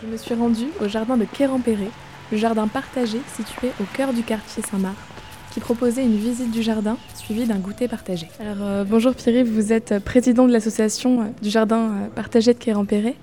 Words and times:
Je 0.00 0.06
me 0.06 0.16
suis 0.16 0.34
rendue 0.34 0.68
au 0.80 0.86
jardin 0.86 1.16
de 1.16 1.24
Quérampéré, 1.24 1.88
le 2.30 2.38
jardin 2.38 2.68
partagé 2.68 3.18
situé 3.34 3.70
au 3.80 3.84
cœur 3.96 4.12
du 4.12 4.22
quartier 4.22 4.62
Saint-Marc, 4.62 4.94
qui 5.52 5.58
proposait 5.58 6.04
une 6.04 6.16
visite 6.16 6.52
du 6.52 6.62
jardin 6.62 6.96
suivie 7.16 7.46
d'un 7.46 7.56
goûter 7.56 7.88
partagé. 7.88 8.28
Alors 8.40 8.56
euh, 8.60 8.84
bonjour 8.84 9.12
Pierre, 9.14 9.44
vous 9.44 9.72
êtes 9.72 9.98
président 10.04 10.46
de 10.46 10.52
l'association 10.52 11.22
euh, 11.22 11.24
du 11.42 11.50
jardin 11.50 11.78
euh, 11.78 12.06
partagé 12.14 12.54
de 12.54 12.58
Quérampéré. 12.58 13.16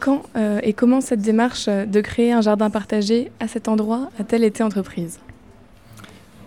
Quand 0.00 0.22
euh, 0.34 0.58
et 0.64 0.72
comment 0.72 1.00
cette 1.00 1.20
démarche 1.20 1.66
euh, 1.68 1.86
de 1.86 2.00
créer 2.00 2.32
un 2.32 2.40
jardin 2.40 2.70
partagé 2.70 3.30
à 3.38 3.46
cet 3.46 3.68
endroit 3.68 4.10
a-t-elle 4.18 4.42
été 4.42 4.64
entreprise? 4.64 5.20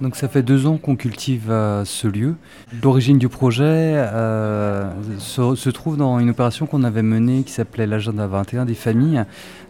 Donc 0.03 0.17
ça 0.17 0.27
fait 0.27 0.43
deux 0.43 0.67
ans 0.67 0.75
qu'on 0.75 0.97
cultive 0.97 1.49
euh, 1.49 1.85
ce 1.85 2.09
lieu. 2.09 2.35
L'origine 2.83 3.17
du 3.17 3.29
projet 3.29 3.63
euh, 3.63 4.91
se, 5.17 5.69
trouve 5.69 5.95
dans 5.95 6.19
une 6.19 6.29
opération 6.29 6.65
qu'on 6.65 6.83
avait 6.83 7.01
menée 7.01 7.43
qui 7.43 7.53
s'appelait 7.53 7.87
l'agenda 7.87 8.27
21 8.27 8.65
des 8.65 8.73
familles. 8.73 9.23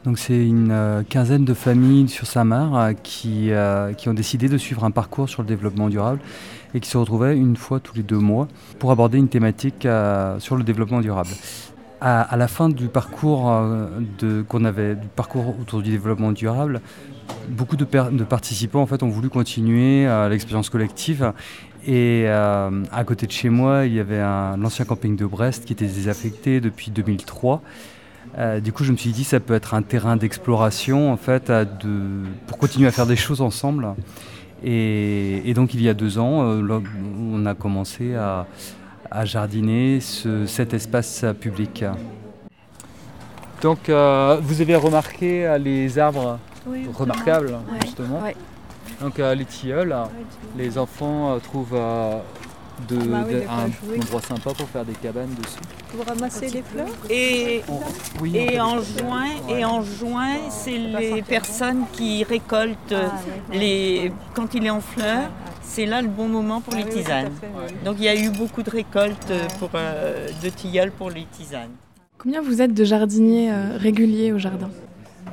Donc 0.06 0.18
c'est 0.18 0.44
une 0.44 0.72
euh, 0.72 1.04
quinzaine 1.08 1.46
de 1.46 1.54
familles 1.54 2.10
sur 2.10 2.26
Samar 2.26 2.94
qui, 3.04 3.52
qui 3.98 4.10
ont 4.10 4.14
décidé 4.16 4.50
de 4.50 4.58
suivre 4.58 4.84
un 4.86 4.92
parcours 4.92 5.30
sur 5.30 5.44
le 5.44 5.48
développement 5.48 5.88
durable 5.88 6.20
et 6.74 6.80
qui 6.80 6.90
se 6.90 6.98
retrouvaient 6.98 7.38
une 7.38 7.56
fois 7.56 7.80
tous 7.80 7.96
les 7.96 8.04
deux 8.04 8.18
mois 8.18 8.48
pour 8.80 8.90
aborder 8.90 9.20
une 9.20 9.30
thématique 9.30 9.88
sur 10.40 10.56
le 10.56 10.64
développement 10.64 11.02
durable. 11.02 11.30
À, 12.06 12.36
la 12.36 12.50
fin 12.50 12.68
du 12.68 12.90
parcours 12.90 13.50
euh, 13.50 14.44
qu'on 14.50 14.66
avait 14.66 14.96
du 14.96 15.08
parcours 15.08 15.56
autour 15.62 15.82
du 15.82 15.90
développement 15.90 16.34
durable, 16.34 16.82
beaucoup 17.48 17.78
de, 17.78 17.86
participants 17.86 18.82
en 18.82 18.86
fait 18.86 19.04
ont 19.04 19.10
voulu 19.10 19.30
continuer 19.30 20.06
euh, 20.06 20.28
l'expérience 20.28 20.70
collective. 20.70 21.32
Et 21.86 22.24
euh, 22.26 22.84
à 22.92 23.04
côté 23.04 23.26
de 23.26 23.32
chez 23.32 23.50
moi 23.50 23.86
il 23.86 23.94
y 23.94 24.00
avait 24.00 24.20
l'ancien 24.20 24.86
camping 24.86 25.16
de 25.16 25.26
Brest 25.26 25.66
qui 25.66 25.74
était 25.74 25.86
désaffecté 25.86 26.62
depuis 26.62 26.92
2003 26.92 27.62
Euh, 28.38 28.62
du 28.62 28.72
coup 28.72 28.84
je 28.84 28.92
me 28.92 28.98
suis 28.98 29.12
dit 29.12 29.26
ça 29.26 29.40
peut 29.40 29.54
être 29.54 29.74
un 29.74 29.84
terrain 29.84 30.16
d'exploration 30.16 31.12
en 31.12 31.18
fait 31.18 31.52
pour 32.48 32.58
continuer 32.58 32.88
à 32.88 32.92
faire 32.92 33.06
des 33.06 33.18
choses 33.18 33.42
ensemble. 33.42 33.96
Et, 34.64 35.54
donc 35.56 35.74
il 35.74 35.82
y 35.82 35.90
a 35.90 35.94
deux 35.94 36.18
ans 36.20 36.40
on 36.40 37.46
a 37.46 37.54
commencé 37.54 38.16
à, 38.16 38.48
à 39.14 39.26
jardiner 39.26 40.00
ce- 40.02 40.46
cet 40.48 40.74
espace 40.74 41.24
public. 41.40 41.86
Donc 43.62 43.88
euh, 43.88 44.40
vous 44.42 44.60
avez 44.62 44.76
remarqué 44.76 45.46
euh, 45.46 45.58
les 45.58 45.98
arbres 46.00 46.40
Oui, 46.68 46.88
remarquables 46.94 47.56
justement. 47.86 48.22
Ouais. 48.24 48.36
Donc 49.02 49.20
euh, 49.20 49.36
les 49.36 49.46
tilleuls, 49.46 49.96
les 50.58 50.78
enfants 50.78 51.34
euh, 51.34 51.40
trouvent 51.40 51.70
euh, 51.76 52.18
de, 52.90 52.98
Ah 53.02 53.06
bah 53.08 53.24
oui, 53.28 53.34
de- 53.36 53.98
un 53.98 54.02
endroit 54.02 54.22
sympa 54.22 54.52
pour 54.54 54.68
faire 54.68 54.84
des 54.84 54.94
cabanes 54.94 55.34
dessus. 55.42 55.60
Vous 55.96 56.04
ramassez 56.04 56.50
les 56.50 56.64
fleurs 56.64 56.88
Et, 57.10 57.62
Oui, 58.20 58.60
en 58.60 58.78
des 58.78 58.84
juin, 58.84 59.26
et 59.48 59.64
en 59.64 59.82
juin, 59.84 60.34
c'est 60.50 60.78
les 60.78 61.22
personnes 61.22 61.84
qui 61.94 62.24
récoltent 62.24 62.96
Ah, 62.96 63.12
les 63.54 64.12
quand 64.34 64.54
il 64.56 64.66
est 64.66 64.72
en 64.72 64.82
fleurs. 64.82 65.30
C'est 65.66 65.86
là 65.86 66.02
le 66.02 66.08
bon 66.08 66.28
moment 66.28 66.62
pour 66.62 66.76
les 66.76 66.86
tisanes. 66.86 67.32
Donc 67.84 67.96
il 67.98 68.04
y 68.04 68.08
a 68.10 68.16
eu 68.16 68.30
beaucoup 68.30 68.62
de 68.62 68.70
récoltes 68.70 69.34
pour, 69.60 69.72
euh, 69.74 70.28
de 70.44 70.50
tilleuls 70.50 70.92
pour 70.92 71.10
les 71.10 71.26
tisanes. 71.32 71.72
Combien 72.20 72.42
vous 72.42 72.62
êtes 72.62 72.74
de 72.74 72.84
jardiniers 72.84 73.52
euh, 73.52 73.78
réguliers 73.78 74.32
au 74.32 74.38
jardin? 74.38 74.70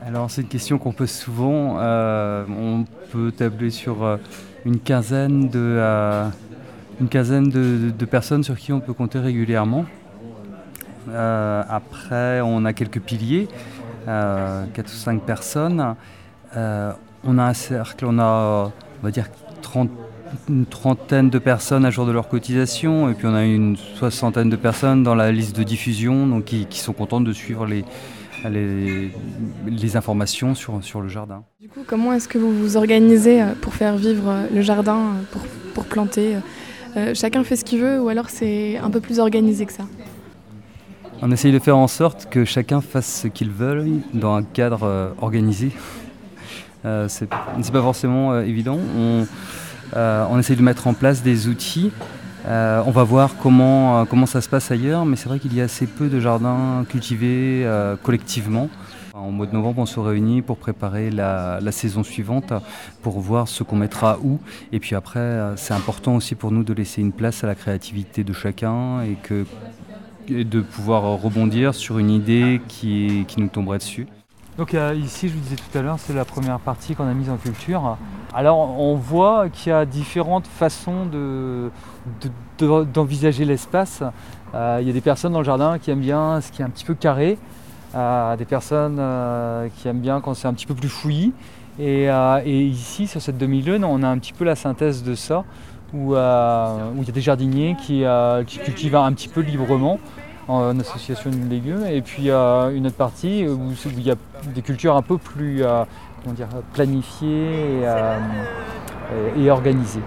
Alors 0.06 0.30
c'est 0.30 0.40
une 0.42 0.48
question 0.48 0.78
qu'on 0.78 0.92
pose 0.92 1.10
souvent. 1.10 1.76
Euh, 1.78 2.44
on 2.48 2.84
peut 3.12 3.32
tabler 3.32 3.70
sur 3.70 4.02
euh, 4.02 4.16
une 4.64 4.78
quinzaine 4.78 5.48
de, 5.48 5.58
euh, 5.58 6.26
une 7.00 7.08
quinzaine 7.08 7.50
de, 7.50 7.90
de 7.90 8.04
personnes 8.06 8.42
sur 8.42 8.56
qui 8.56 8.72
on 8.72 8.80
peut 8.80 8.94
compter 8.94 9.18
régulièrement. 9.18 9.84
Euh, 11.08 11.62
après, 11.68 12.40
on 12.40 12.64
a 12.64 12.72
quelques 12.72 13.00
piliers, 13.00 13.48
euh, 14.08 14.64
4 14.72 14.86
ou 14.86 14.96
5 14.96 15.22
personnes. 15.22 15.96
Euh, 16.56 16.92
on 17.24 17.38
a 17.38 17.44
un 17.44 17.54
cercle, 17.54 18.06
on 18.06 18.18
a, 18.18 18.72
on 19.02 19.04
va 19.04 19.10
dire, 19.10 19.26
30 19.62 19.90
une 20.48 20.66
trentaine 20.66 21.30
de 21.30 21.38
personnes 21.38 21.84
à 21.84 21.90
jour 21.90 22.06
de 22.06 22.12
leur 22.12 22.28
cotisation 22.28 23.10
et 23.10 23.14
puis 23.14 23.26
on 23.26 23.34
a 23.34 23.44
une 23.44 23.76
soixantaine 23.76 24.50
de 24.50 24.56
personnes 24.56 25.02
dans 25.02 25.14
la 25.14 25.32
liste 25.32 25.56
de 25.56 25.62
diffusion 25.62 26.26
donc 26.26 26.44
qui, 26.44 26.66
qui 26.66 26.78
sont 26.78 26.92
contentes 26.92 27.24
de 27.24 27.32
suivre 27.32 27.66
les, 27.66 27.84
les, 28.48 29.10
les 29.66 29.96
informations 29.96 30.54
sur, 30.54 30.82
sur 30.82 31.00
le 31.00 31.08
jardin. 31.08 31.42
Du 31.60 31.68
coup, 31.68 31.80
comment 31.86 32.12
est-ce 32.12 32.28
que 32.28 32.38
vous 32.38 32.52
vous 32.52 32.76
organisez 32.76 33.42
euh, 33.42 33.54
pour 33.60 33.74
faire 33.74 33.96
vivre 33.96 34.28
euh, 34.28 34.46
le 34.54 34.62
jardin, 34.62 34.98
euh, 34.98 35.22
pour, 35.32 35.42
pour 35.74 35.84
planter 35.84 36.36
euh, 36.96 37.12
Chacun 37.14 37.44
fait 37.44 37.56
ce 37.56 37.64
qu'il 37.64 37.80
veut 37.80 38.00
ou 38.00 38.08
alors 38.08 38.30
c'est 38.30 38.78
un 38.78 38.90
peu 38.90 39.00
plus 39.00 39.18
organisé 39.18 39.66
que 39.66 39.72
ça? 39.72 39.84
On 41.22 41.30
essaye 41.30 41.52
de 41.52 41.58
faire 41.58 41.76
en 41.76 41.88
sorte 41.88 42.28
que 42.30 42.44
chacun 42.44 42.80
fasse 42.80 43.22
ce 43.22 43.28
qu'il 43.28 43.50
veut 43.50 43.84
dans 44.14 44.34
un 44.34 44.42
cadre 44.42 45.12
organisé. 45.20 45.70
Euh, 46.86 47.08
c'est 47.08 47.28
pas 47.28 47.82
forcément 47.82 48.32
euh, 48.32 48.42
évident. 48.42 48.78
On, 48.96 49.26
on 49.94 50.38
essaye 50.38 50.56
de 50.56 50.62
mettre 50.62 50.86
en 50.86 50.94
place 50.94 51.22
des 51.22 51.48
outils. 51.48 51.90
Euh, 52.46 52.82
on 52.86 52.90
va 52.90 53.04
voir 53.04 53.36
comment, 53.36 54.00
euh, 54.00 54.04
comment 54.04 54.26
ça 54.26 54.40
se 54.40 54.48
passe 54.48 54.70
ailleurs, 54.70 55.04
mais 55.04 55.16
c'est 55.16 55.28
vrai 55.28 55.38
qu'il 55.38 55.54
y 55.54 55.60
a 55.60 55.64
assez 55.64 55.86
peu 55.86 56.08
de 56.08 56.20
jardins 56.20 56.84
cultivés 56.88 57.62
euh, 57.64 57.96
collectivement. 58.02 58.68
En 59.12 59.30
mois 59.30 59.46
de 59.46 59.52
novembre, 59.52 59.80
on 59.80 59.86
se 59.86 60.00
réunit 60.00 60.40
pour 60.40 60.56
préparer 60.56 61.10
la, 61.10 61.60
saison 61.72 62.02
suivante, 62.02 62.54
pour 63.02 63.20
voir 63.20 63.48
ce 63.48 63.62
qu'on 63.62 63.76
mettra 63.76 64.18
où. 64.22 64.40
Et 64.72 64.80
puis 64.80 64.94
après, 64.94 65.20
euh, 65.20 65.56
c'est 65.56 65.74
important 65.74 66.16
aussi 66.16 66.34
pour 66.34 66.52
nous 66.52 66.64
de 66.64 66.72
laisser 66.72 67.02
une 67.02 67.12
place 67.12 67.44
à 67.44 67.46
la 67.46 67.54
créativité 67.54 68.24
de 68.24 68.32
chacun 68.32 69.02
et, 69.02 69.18
de 70.28 70.60
pouvoir 70.60 71.02
rebondir 71.20 71.74
sur 71.74 71.98
une 71.98 72.10
idée 72.10 72.60
qui 72.68 73.26
nous 73.36 73.48
tomberait 73.48 73.78
dessus. 73.78 74.06
Donc 74.58 74.74
euh, 74.74 74.94
ici, 74.94 75.28
je 75.28 75.34
vous 75.34 75.40
disais 75.40 75.56
tout 75.56 75.78
à 75.78 75.80
l'heure, 75.80 75.96
c'est 75.98 76.12
la 76.12 76.24
première 76.24 76.58
partie 76.58 76.94
qu'on 76.94 77.08
a 77.08 77.14
mise 77.14 77.30
en 77.30 77.36
culture. 77.36 77.96
Alors 78.34 78.78
on 78.78 78.94
voit 78.94 79.48
qu'il 79.48 79.70
y 79.70 79.74
a 79.74 79.86
différentes 79.86 80.46
façons 80.46 81.06
de- 81.06 81.70
de- 82.20 82.66
de- 82.66 82.84
d'envisager 82.84 83.44
l'espace. 83.44 84.02
Euh, 84.54 84.78
il 84.80 84.86
y 84.86 84.90
a 84.90 84.92
des 84.92 85.00
personnes 85.00 85.32
dans 85.32 85.38
le 85.38 85.44
jardin 85.44 85.78
qui 85.78 85.90
aiment 85.90 86.00
bien 86.00 86.40
ce 86.40 86.52
qui 86.52 86.60
est 86.62 86.64
un 86.64 86.70
petit 86.70 86.84
peu 86.84 86.94
carré, 86.94 87.38
euh, 87.94 88.36
des 88.36 88.44
personnes 88.44 89.00
qui 89.76 89.88
aiment 89.88 90.00
bien 90.00 90.20
quand 90.20 90.34
c'est 90.34 90.48
un 90.48 90.52
petit 90.52 90.66
peu 90.66 90.74
plus 90.74 90.88
fouillis. 90.88 91.32
Et, 91.78 92.08
ici, 92.44 93.06
sur 93.06 93.22
cette 93.22 93.38
demi-lune, 93.38 93.84
on 93.84 94.02
a 94.02 94.08
un 94.08 94.18
petit 94.18 94.34
peu 94.34 94.44
la 94.44 94.54
synthèse 94.56 95.02
de 95.02 95.14
ça, 95.14 95.44
où, 95.94 96.12
il 96.12 96.16
y 96.16 97.08
a 97.08 97.12
des 97.12 97.20
jardiniers 97.22 97.76
qui 97.80 98.04
cultivent 98.64 98.96
un 98.96 99.12
petit 99.14 99.28
peu 99.28 99.40
librement 99.40 99.98
en 100.50 100.78
association 100.80 101.30
de 101.30 101.48
légumes, 101.48 101.84
et 101.90 102.02
puis 102.02 102.30
euh, 102.30 102.74
une 102.76 102.86
autre 102.86 102.96
partie 102.96 103.46
où, 103.46 103.52
où 103.70 103.72
il 103.96 104.02
y 104.02 104.10
a 104.10 104.16
des 104.54 104.62
cultures 104.62 104.96
un 104.96 105.02
peu 105.02 105.16
plus 105.18 105.62
euh, 105.62 105.84
comment 106.22 106.34
dire, 106.34 106.48
planifiées 106.72 107.28
et, 107.80 107.80
euh, 107.84 108.16
et- 109.36 109.42
et 109.44 109.50
organisées. 109.50 110.02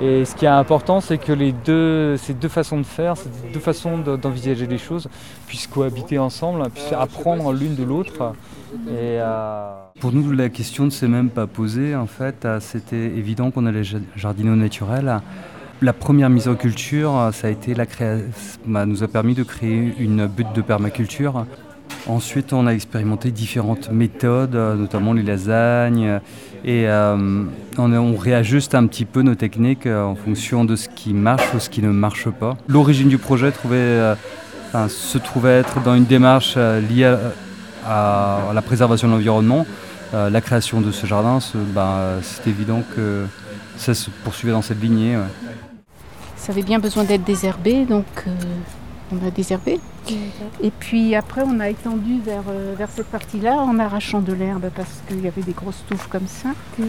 Et 0.00 0.24
ce 0.24 0.36
qui 0.36 0.44
est 0.44 0.48
important, 0.48 1.00
c'est 1.00 1.18
que 1.18 1.32
les 1.32 1.50
deux, 1.50 2.16
ces 2.18 2.32
deux 2.32 2.48
façons 2.48 2.78
de 2.78 2.84
faire, 2.86 3.16
ces 3.16 3.28
deux 3.52 3.58
façons 3.58 3.98
de- 3.98 4.14
d'envisager 4.16 4.66
les 4.66 4.78
choses 4.78 5.08
puissent 5.48 5.66
cohabiter 5.66 6.18
ensemble, 6.20 6.62
puissent 6.70 6.92
apprendre 6.92 7.52
l'une 7.52 7.74
de 7.74 7.82
l'autre. 7.82 8.32
Et, 8.86 9.18
euh, 9.20 9.72
Pour 10.00 10.12
nous, 10.12 10.30
la 10.30 10.50
question 10.50 10.84
ne 10.84 10.90
s'est 10.90 11.08
même 11.08 11.30
pas 11.30 11.48
posée. 11.48 11.96
En 11.96 12.06
fait, 12.06 12.46
c'était 12.60 13.06
évident 13.06 13.50
qu'on 13.50 13.66
allait 13.66 13.82
ja- 13.82 13.98
jardiner 14.14 14.50
au 14.50 14.56
naturel. 14.56 15.20
La 15.80 15.92
première 15.92 16.28
mise 16.28 16.48
en 16.48 16.56
culture, 16.56 17.16
euh, 17.16 17.30
ça 17.30 17.46
a 17.46 17.50
été 17.50 17.72
la 17.72 17.86
créa- 17.86 18.18
bah, 18.66 18.84
nous 18.84 19.04
a 19.04 19.08
permis 19.08 19.34
de 19.34 19.44
créer 19.44 19.94
une 20.00 20.26
butte 20.26 20.52
de 20.52 20.60
permaculture. 20.60 21.46
Ensuite, 22.08 22.52
on 22.52 22.66
a 22.66 22.72
expérimenté 22.72 23.30
différentes 23.30 23.88
méthodes, 23.92 24.56
euh, 24.56 24.74
notamment 24.74 25.12
les 25.12 25.22
lasagnes, 25.22 26.18
euh, 26.66 27.44
et 27.78 27.78
on, 27.78 28.16
réajuste 28.16 28.74
un 28.74 28.88
petit 28.88 29.04
peu 29.04 29.22
nos 29.22 29.36
techniques 29.36 29.86
en 29.86 30.16
fonction 30.16 30.64
de 30.64 30.74
ce 30.74 30.88
qui 30.88 31.14
marche 31.14 31.54
ou 31.54 31.60
ce 31.60 31.70
qui 31.70 31.80
ne 31.80 31.90
marche 31.90 32.28
pas. 32.28 32.56
L'origine 32.66 33.08
du 33.08 33.18
projet 33.18 33.52
se 33.52 35.18
trouvait 35.18 35.58
être 35.60 35.80
dans 35.84 35.94
une 35.94 36.06
démarche 36.06 36.56
liée 36.56 37.14
à, 37.86 38.40
la 38.52 38.62
préservation 38.62 39.06
de 39.06 39.12
l'environnement. 39.12 39.64
La 40.12 40.40
création 40.40 40.80
de 40.80 40.90
ce 40.90 41.06
jardin, 41.06 41.38
ben, 41.72 42.18
c'est 42.22 42.48
évident 42.48 42.82
que 42.96 43.26
ça 43.76 43.94
se 43.94 44.10
poursuivait 44.24 44.52
dans 44.52 44.62
cette 44.62 44.82
lignée. 44.82 45.16
Ça 46.38 46.52
avait 46.52 46.62
bien 46.62 46.78
besoin 46.78 47.04
d'être 47.04 47.24
désherbé, 47.24 47.84
donc 47.84 48.06
euh, 48.26 48.30
on 49.12 49.26
a 49.26 49.30
désherbé. 49.30 49.78
Et 50.62 50.70
puis 50.70 51.14
après, 51.14 51.42
on 51.44 51.60
a 51.60 51.68
étendu 51.68 52.20
vers, 52.24 52.44
euh, 52.48 52.74
vers 52.78 52.88
cette 52.88 53.08
partie-là 53.08 53.56
en 53.56 53.78
arrachant 53.78 54.20
de 54.20 54.32
l'herbe 54.32 54.70
parce 54.74 55.02
qu'il 55.06 55.20
y 55.20 55.28
avait 55.28 55.42
des 55.42 55.52
grosses 55.52 55.84
touffes 55.88 56.08
comme 56.08 56.26
ça. 56.26 56.50
Mm. 56.78 56.84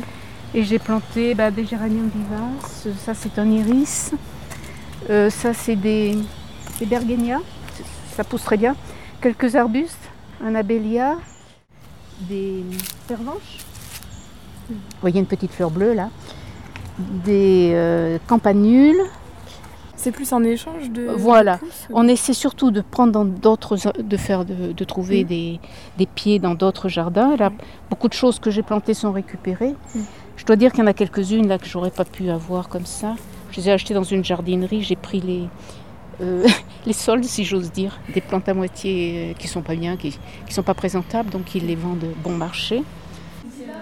Et 0.55 0.63
j'ai 0.63 0.79
planté 0.79 1.35
bah, 1.35 1.51
des 1.51 1.65
géraniums 1.65 2.09
vivaces, 2.09 2.87
ça 3.03 3.13
c'est 3.13 3.37
un 3.37 3.49
iris, 3.51 4.13
Euh, 5.09 5.29
ça 5.29 5.53
c'est 5.53 5.75
des, 5.77 6.17
des 6.79 6.85
bergénias, 6.85 7.39
ça 8.15 8.23
pousse 8.23 8.43
très 8.43 8.57
bien. 8.57 8.75
Quelques 9.21 9.55
arbustes, 9.55 10.09
un 10.43 10.55
abélia, 10.55 11.15
des 12.27 12.63
pervenches. 13.07 13.59
Vous 14.69 14.75
voyez 15.01 15.19
une 15.19 15.25
petite 15.25 15.51
fleur 15.51 15.71
bleue 15.71 15.93
là. 15.93 16.09
Des 17.25 17.71
euh, 17.73 18.19
campanules, 18.27 19.01
C'est 20.01 20.11
plus 20.11 20.31
un 20.31 20.43
échange 20.45 20.89
de. 20.91 21.07
Voilà. 21.17 21.55
de 21.55 21.59
pousses 21.59 21.87
On 21.93 22.07
essaie 22.07 22.33
surtout 22.33 22.71
de 22.71 22.79
prendre 22.79 23.11
dans 23.11 23.25
d'autres, 23.25 23.75
de 24.01 24.17
faire, 24.17 24.45
de, 24.45 24.71
de 24.71 24.83
trouver 24.85 25.25
Mm. 25.25 25.27
des, 25.27 25.59
des 25.97 26.05
pieds 26.05 26.39
dans 26.39 26.55
d'autres 26.55 26.87
jardins. 26.87 27.35
Là, 27.35 27.51
beaucoup 27.89 28.07
de 28.07 28.13
choses 28.13 28.39
que 28.39 28.49
j'ai 28.49 28.63
plantées 28.63 28.93
sont 28.93 29.11
récupérées. 29.11 29.75
Mm. 29.93 29.99
Je 30.37 30.45
dois 30.45 30.55
dire 30.55 30.71
qu'il 30.71 30.79
y 30.79 30.83
en 30.83 30.87
a 30.87 30.93
quelques-unes 30.93 31.49
là 31.49 31.57
que 31.57 31.65
j'aurais 31.65 31.91
pas 31.91 32.05
pu 32.05 32.29
avoir 32.29 32.69
comme 32.69 32.85
ça. 32.85 33.15
Je 33.51 33.57
les 33.57 33.67
ai 33.67 33.71
achetées 33.73 33.93
dans 33.93 34.03
une 34.03 34.23
jardinerie. 34.23 34.83
J'ai 34.83 34.95
pris 34.95 35.19
les 35.19 35.49
euh, 36.21 36.47
les 36.85 36.93
soldes, 36.93 37.25
si 37.25 37.43
j'ose 37.43 37.69
dire, 37.71 37.99
des 38.13 38.21
plantes 38.21 38.47
à 38.47 38.53
moitié 38.53 39.31
euh, 39.31 39.33
qui 39.37 39.49
sont 39.49 39.61
pas 39.61 39.75
bien, 39.75 39.97
qui, 39.97 40.17
qui 40.47 40.53
sont 40.53 40.63
pas 40.63 40.73
présentables, 40.75 41.29
donc 41.29 41.55
ils 41.55 41.65
les 41.65 41.75
vendent 41.75 42.13
bon 42.23 42.37
marché. 42.37 42.83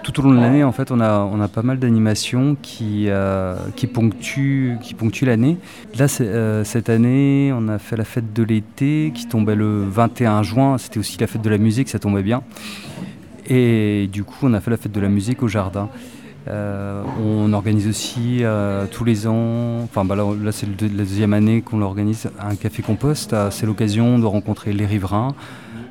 Tout 0.08 0.20
au 0.20 0.22
long 0.22 0.34
de 0.34 0.40
l'année, 0.40 0.64
en 0.64 0.72
fait, 0.72 0.90
on 0.90 1.00
a, 1.00 1.18
on 1.20 1.38
a 1.38 1.48
pas 1.48 1.60
mal 1.60 1.78
d'animations 1.78 2.56
qui, 2.62 3.04
euh, 3.08 3.56
qui 3.76 3.86
ponctuent, 3.86 4.78
qui 4.80 4.94
ponctuent 4.94 5.26
l'année. 5.26 5.58
Là, 5.98 6.06
euh, 6.22 6.64
cette 6.64 6.88
année, 6.88 7.52
on 7.54 7.68
a 7.68 7.78
fait 7.78 7.94
la 7.94 8.04
fête 8.04 8.32
de 8.32 8.42
l'été 8.42 9.12
qui 9.14 9.26
tombait 9.26 9.54
le 9.54 9.84
21 9.84 10.42
juin. 10.42 10.78
C'était 10.78 10.98
aussi 10.98 11.18
la 11.20 11.26
fête 11.26 11.42
de 11.42 11.50
la 11.50 11.58
musique, 11.58 11.90
ça 11.90 11.98
tombait 11.98 12.22
bien. 12.22 12.42
Et 13.46 14.08
du 14.10 14.24
coup, 14.24 14.36
on 14.44 14.54
a 14.54 14.60
fait 14.60 14.70
la 14.70 14.78
fête 14.78 14.92
de 14.92 15.00
la 15.00 15.10
musique 15.10 15.42
au 15.42 15.48
jardin. 15.48 15.90
Euh, 16.48 17.02
on 17.22 17.52
organise 17.52 17.86
aussi 17.86 18.38
euh, 18.40 18.86
tous 18.90 19.04
les 19.04 19.26
ans, 19.26 19.82
enfin 19.82 20.06
bah 20.06 20.16
là, 20.16 20.24
là, 20.42 20.52
c'est 20.52 20.66
la 20.66 20.88
deuxième 20.88 21.34
année 21.34 21.60
qu'on 21.60 21.76
l'organise, 21.76 22.30
un 22.40 22.54
café 22.56 22.82
compost. 22.82 23.34
Euh, 23.34 23.50
C'est 23.50 23.66
l'occasion 23.66 24.18
de 24.18 24.24
rencontrer 24.24 24.72
les 24.72 24.86
riverains 24.86 25.34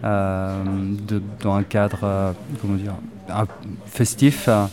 dans 0.01 1.53
un 1.53 1.63
cadre, 1.63 2.33
comment 2.61 2.75
dire, 2.75 2.93
un- 3.29 3.47
festif 3.85 4.45
euh, 4.47 4.65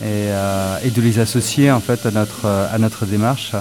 et, 0.00 0.30
euh, 0.30 0.78
et 0.84 0.90
de 0.90 1.00
les 1.00 1.18
associer 1.18 1.70
en 1.70 1.80
fait 1.80 2.06
à 2.06 2.10
notre, 2.10 2.44
euh, 2.44 2.66
à 2.72 2.78
notre 2.78 3.06
démarche. 3.06 3.54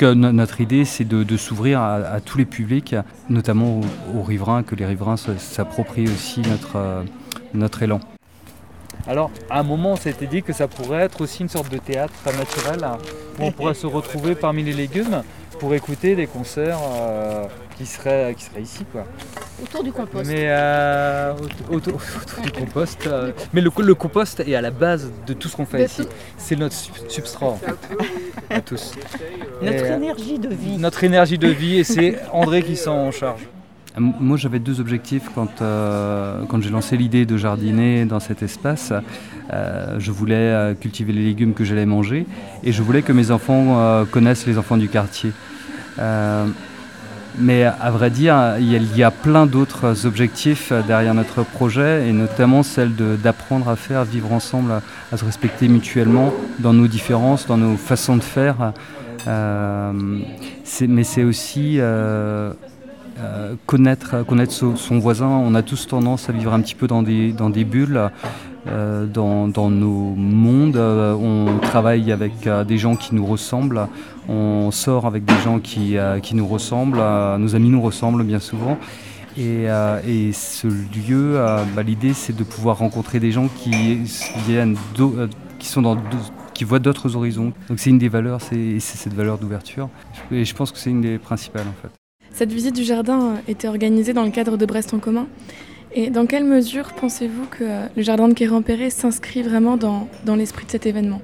Notre 0.00 0.60
idée 0.60 0.84
c'est 0.84 1.04
de, 1.04 1.36
s'ouvrir 1.36 1.80
à, 1.80 2.20
tous 2.20 2.38
les 2.38 2.44
publics, 2.44 2.96
notamment 3.28 3.80
aux, 4.14 4.22
riverains, 4.22 4.62
que 4.62 4.74
les 4.74 4.86
riverains 4.86 5.16
s'approprient 5.16 6.08
aussi 6.08 6.40
notre, 6.40 7.04
notre 7.52 7.82
élan. 7.82 8.00
Alors, 9.06 9.30
à 9.50 9.60
un 9.60 9.62
moment, 9.62 9.92
on 9.92 9.96
s'était 9.96 10.26
dit 10.26 10.42
que 10.42 10.52
ça 10.52 10.66
pourrait 10.66 11.02
être 11.02 11.20
aussi 11.20 11.42
une 11.42 11.48
sorte 11.48 11.70
de 11.70 11.76
théâtre 11.76 12.14
naturel 12.24 12.84
où 13.38 13.44
on 13.44 13.52
pourrait 13.52 13.74
se 13.74 13.86
retrouver 13.86 14.34
parmi 14.34 14.62
les 14.62 14.72
légumes 14.72 15.22
pour 15.60 15.74
écouter 15.74 16.16
des 16.16 16.26
concerts 16.26 16.78
qui, 17.76 17.86
seraient, 17.86 18.34
qui 18.34 18.62
ici. 18.62 18.84
Quoi. 18.90 19.04
Autour 19.62 19.84
du 19.84 19.92
compost. 19.92 20.30
Mais 20.30 20.46
euh, 20.48 21.32
au- 21.70 21.74
autour, 21.76 21.94
autour 22.22 22.42
du 22.42 22.50
compost. 22.50 23.06
euh, 23.06 23.30
mais 23.52 23.60
le, 23.60 23.70
le 23.82 23.94
compost 23.94 24.40
est 24.40 24.54
à 24.54 24.60
la 24.60 24.70
base 24.70 25.10
de 25.26 25.32
tout 25.32 25.48
ce 25.48 25.56
qu'on 25.56 25.64
fait 25.66 25.78
De 25.78 25.84
ici. 25.84 26.02
C'est 26.36 26.56
notre 26.56 26.74
sub- 26.74 27.08
substrat 27.08 27.46
en 27.46 27.56
fait, 27.56 27.74
à 28.50 28.60
tous. 28.60 28.92
Notre 29.62 29.84
Et, 29.84 29.90
euh, 29.90 29.96
énergie 29.96 30.38
de 30.38 30.48
vie. 30.48 30.76
Notre 30.78 31.04
énergie 31.04 31.38
de 31.38 31.48
vie 31.48 31.78
et 31.78 31.84
c'est 31.84 32.18
André 32.32 32.62
qui 32.62 32.76
s'en 32.76 33.10
charge. 33.12 33.42
Moi, 33.96 34.36
j'avais 34.36 34.58
deux 34.58 34.80
objectifs 34.80 35.30
quand, 35.36 35.62
euh, 35.62 36.42
quand 36.48 36.60
j'ai 36.60 36.70
lancé 36.70 36.96
l'idée 36.96 37.26
de 37.26 37.36
jardiner 37.36 38.06
dans 38.06 38.18
cet 38.18 38.42
espace. 38.42 38.92
Euh, 39.52 39.96
je 40.00 40.10
voulais 40.10 40.34
euh, 40.34 40.74
cultiver 40.74 41.12
les 41.12 41.22
légumes 41.22 41.54
que 41.54 41.62
j'allais 41.62 41.86
manger 41.86 42.26
et 42.64 42.72
je 42.72 42.82
voulais 42.82 43.02
que 43.02 43.12
mes 43.12 43.30
enfants 43.30 43.78
euh, 43.78 44.04
connaissent 44.04 44.46
les 44.48 44.58
enfants 44.58 44.76
du 44.78 44.88
quartier. 44.88 45.30
Euh, 47.34 47.38
mais 47.38 47.64
à 47.64 47.90
vrai 47.90 48.10
dire, 48.10 48.56
il 48.58 48.96
y 48.96 49.02
a, 49.02 49.10
plein 49.10 49.46
d'autres 49.46 50.06
objectifs 50.06 50.72
derrière 50.86 51.14
notre 51.14 51.42
projet 51.42 52.08
et 52.08 52.12
notamment 52.12 52.62
celle 52.62 52.94
d'apprendre 52.94 53.68
à 53.68 53.76
faire, 53.76 54.04
vivre 54.04 54.32
ensemble, 54.32 54.72
à, 55.12 55.16
se 55.16 55.24
respecter 55.24 55.68
mutuellement 55.68 56.32
dans 56.58 56.72
nos 56.72 56.86
différences, 56.86 57.46
dans 57.46 57.56
nos 57.56 57.76
façons 57.76 58.16
de 58.16 58.22
faire. 58.22 58.72
Euh, 59.26 59.92
mais 60.88 61.04
c'est 61.04 61.24
aussi 61.24 61.76
euh, 61.78 62.52
euh, 63.20 63.54
connaître, 63.66 64.24
son, 64.48 64.98
voisin. 64.98 65.26
On 65.26 65.54
a 65.54 65.62
tous 65.62 65.86
tendance 65.86 66.28
à 66.28 66.32
vivre 66.32 66.52
un 66.52 66.60
petit 66.60 66.74
peu 66.74 66.86
dans 66.86 67.02
des, 67.02 67.64
bulles, 67.64 68.10
euh, 68.66 69.06
dans, 69.06 69.70
nos 69.70 70.14
mondes. 70.16 70.76
Euh, 70.76 71.14
on 71.14 71.58
travaille 71.58 72.10
avec 72.10 72.46
euh, 72.46 72.64
des 72.64 72.78
gens 72.78 72.96
qui 72.96 73.14
nous 73.14 73.26
ressemblent. 73.26 73.88
On 74.28 74.70
sort 74.70 75.06
avec 75.06 75.24
des 75.24 75.38
gens 75.44 75.58
qui, 75.58 75.96
euh, 75.98 76.18
qui 76.20 76.34
nous 76.34 76.46
ressemblent. 76.46 76.98
Euh, 77.00 77.36
nos 77.38 77.54
amis 77.54 77.68
nous 77.68 77.82
ressemblent 77.82 78.24
bien 78.24 78.40
souvent. 78.40 78.78
Et, 79.36 79.68
euh, 79.68 80.00
et 80.06 80.32
ce 80.32 80.66
lieu, 80.68 81.36
euh, 81.36 81.64
bah, 81.74 81.82
l'idée 81.82 82.12
c'est 82.14 82.34
de 82.36 82.44
pouvoir 82.44 82.78
rencontrer 82.78 83.18
des 83.20 83.32
gens 83.32 83.48
qui 83.48 83.98
viennent, 84.46 84.76
d'au- 84.96 85.14
euh, 85.18 85.28
qui 85.58 85.66
sont 85.68 85.82
dans, 85.82 85.96
d'au- 85.96 86.02
qui 86.54 86.62
voient 86.64 86.78
d'autres 86.78 87.16
horizons. 87.16 87.52
Donc 87.68 87.80
c'est 87.80 87.90
une 87.90 87.98
des 87.98 88.08
valeurs, 88.08 88.40
c'est 88.40 88.78
cette 88.78 89.12
valeur 89.12 89.38
d'ouverture. 89.38 89.88
Et 90.30 90.44
je 90.44 90.54
pense 90.54 90.70
que 90.70 90.78
c'est 90.78 90.90
une 90.90 91.00
des 91.00 91.18
principales 91.18 91.66
en 91.68 91.82
fait. 91.82 91.88
Cette 92.32 92.52
visite 92.52 92.76
du 92.76 92.84
jardin 92.84 93.34
était 93.48 93.68
organisée 93.68 94.12
dans 94.12 94.24
le 94.24 94.30
cadre 94.30 94.56
de 94.56 94.64
Brest 94.66 94.94
en 94.94 94.98
commun. 95.00 95.26
Et 95.96 96.10
dans 96.10 96.26
quelle 96.26 96.44
mesure 96.44 96.92
pensez-vous 96.92 97.46
que 97.50 97.64
le 97.96 98.02
jardin 98.02 98.28
de 98.28 98.34
Quérampéré 98.34 98.90
s'inscrit 98.90 99.42
vraiment 99.42 99.76
dans, 99.76 100.08
dans 100.24 100.34
l'esprit 100.36 100.64
de 100.66 100.70
cet 100.70 100.86
événement? 100.86 101.20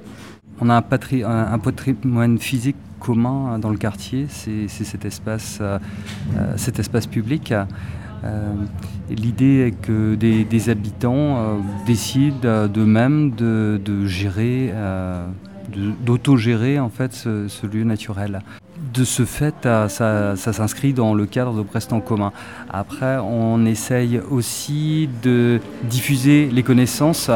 On 0.61 0.69
a 0.69 0.75
un, 0.75 0.81
patri- 0.81 1.23
un- 1.23 1.51
un 1.53 1.59
patrimoine 1.59 2.39
physique 2.39 2.75
commun 3.01 3.59
dans 3.59 3.69
le 3.71 3.77
quartier, 3.77 4.27
c'est 4.29 4.67
cet, 4.67 5.05
espace, 5.05 5.57
euh, 5.59 5.79
euh, 6.37 6.53
cet 6.55 6.79
espace 6.79 7.07
public. 7.07 7.51
Euh, 7.51 8.53
L'idée 9.09 9.67
est 9.67 9.71
que 9.71 10.15
des, 10.15 10.69
habitants 10.69 11.59
décident 11.87 12.67
d'eux-mêmes 12.67 13.31
de, 13.31 14.05
gérer, 14.05 14.71
d'autogérer 16.05 16.79
en 16.79 16.89
fait 16.89 17.11
ce, 17.13 17.65
lieu 17.65 17.83
naturel. 17.83 18.41
De 18.93 19.03
ce 19.03 19.25
fait, 19.25 19.55
ça, 19.63 20.35
s'inscrit 20.35 20.93
dans 20.93 21.13
le 21.15 21.25
cadre 21.25 21.53
de 21.53 21.63
Brest 21.63 21.91
en 21.93 21.99
commun. 21.99 22.31
Après, 22.69 23.17
on 23.17 23.65
essaye 23.65 24.21
aussi 24.29 25.09
de 25.23 25.59
diffuser 25.89 26.49
les 26.53 26.63
connaissances 26.63 27.31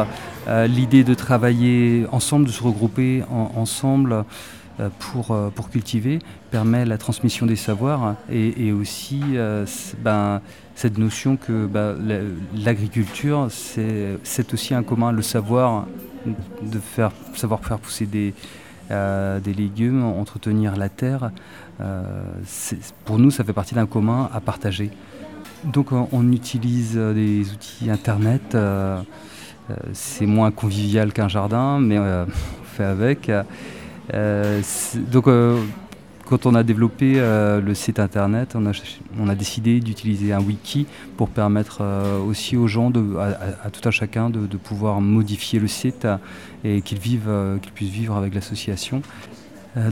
l'idée 0.68 1.02
de 1.02 1.14
travailler 1.14 2.06
ensemble, 2.12 2.46
de 2.46 2.52
se 2.52 2.62
regrouper 2.62 3.24
en- 3.28 3.50
ensemble 3.60 4.24
pour, 4.98 5.30
euh, 5.30 5.48
pour 5.50 5.70
cultiver, 5.70 6.18
permet 6.50 6.84
la 6.84 6.98
transmission 6.98 7.46
des 7.46 7.56
savoirs 7.56 8.16
et, 8.30 8.72
aussi 8.72 9.22
euh, 9.34 9.64
ben, 10.02 10.40
cette 10.74 10.98
notion 10.98 11.36
que 11.36 11.66
ben, 11.66 11.96
la- 12.04 12.20
l'agriculture, 12.64 13.48
c'est 13.50 14.52
aussi 14.52 14.74
un 14.74 14.82
commun, 14.82 15.12
le 15.12 15.22
savoir 15.22 15.86
de 16.62 16.78
faire, 16.78 17.12
savoir 17.34 17.60
faire 17.64 17.78
pousser 17.78 18.04
des, 18.06 18.34
euh, 18.90 19.40
des 19.40 19.54
légumes, 19.54 20.02
entretenir 20.04 20.76
la 20.76 20.88
terre. 20.88 21.30
euh, 21.80 22.02
pour 23.04 23.18
nous, 23.18 23.30
ça 23.30 23.44
fait 23.44 23.52
partie 23.52 23.74
d'un 23.74 23.86
commun 23.86 24.28
à 24.32 24.40
partager. 24.40 24.90
Donc 25.64 25.90
on, 25.92 26.32
utilise 26.32 26.94
euh, 26.96 27.14
des 27.14 27.50
outils 27.52 27.90
Internet. 27.90 28.54
euh, 28.54 29.00
euh, 29.70 29.74
c'est 29.94 30.26
moins 30.26 30.50
convivial 30.52 31.12
qu'un 31.12 31.28
jardin, 31.28 31.80
mais 31.80 31.96
euh, 31.98 32.24
on 32.60 32.64
fait 32.76 32.84
avec. 32.84 33.30
Euh, 34.14 34.60
donc, 35.10 35.26
euh, 35.26 35.60
quand 36.24 36.46
on 36.46 36.54
a 36.54 36.62
développé 36.62 37.14
euh, 37.16 37.60
le 37.60 37.74
site 37.74 38.00
internet, 38.00 38.56
on 38.56 39.28
a, 39.28 39.34
décidé 39.34 39.80
d'utiliser 39.80 40.32
un 40.32 40.40
wiki 40.40 40.86
pour 41.16 41.28
permettre 41.28 41.82
aussi 42.26 42.56
aux 42.56 42.66
gens, 42.66 42.92
à, 43.18 43.70
tout 43.70 43.88
un 43.88 43.92
chacun, 43.92 44.28
de, 44.30 44.56
pouvoir 44.56 45.00
modifier 45.00 45.60
le 45.60 45.68
site 45.68 46.06
et 46.64 46.82
qu'ils 46.82 46.98
puissent 46.98 47.90
vivre 47.90 48.16
avec 48.16 48.34
l'association. 48.34 49.02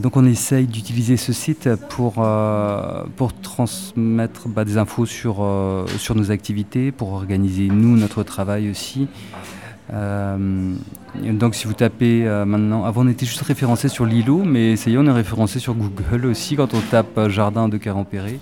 Donc 0.01 0.17
on 0.17 0.25
essaye 0.25 0.65
d'utiliser 0.65 1.15
ce 1.15 1.31
site 1.31 1.69
pour, 1.89 2.27
pour 3.15 3.33
transmettre 3.41 4.49
bah, 4.49 4.65
des 4.65 4.77
infos 4.77 5.05
sur, 5.05 5.45
sur 5.97 6.15
nos 6.15 6.31
activités, 6.31 6.91
pour 6.91 7.13
organiser 7.13 7.67
nous 7.67 7.95
notre 7.95 8.23
travail 8.23 8.69
aussi. 8.69 9.07
Euh, 9.93 10.73
donc 11.15 11.55
si 11.55 11.67
vous 11.67 11.73
tapez 11.73 12.27
euh, 12.27 12.45
maintenant, 12.45 12.85
avant 12.85 13.05
on 13.05 13.07
était 13.07 13.25
juste 13.25 13.41
référencé 13.41 13.87
sur 13.87 14.05
Lilo, 14.05 14.43
mais 14.43 14.75
ça 14.75 14.89
y 14.89 14.95
est, 14.95 14.97
on 14.97 15.05
est 15.05 15.11
référencé 15.11 15.59
sur 15.59 15.75
Google 15.75 16.25
aussi 16.25 16.55
quand 16.55 16.73
on 16.73 16.79
tape 16.79 17.17
euh, 17.17 17.29
jardin 17.29 17.69
de 17.69 17.77
Quérampéré. 17.77 18.39